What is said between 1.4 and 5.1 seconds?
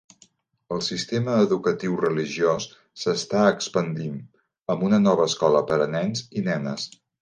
educatiu religiós s'està expandint, amb una